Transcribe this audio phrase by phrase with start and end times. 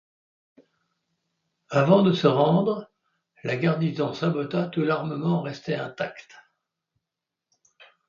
[1.69, 2.89] Avant de se rendre,
[3.43, 6.39] la garnison sabota tout l'armement resté intact.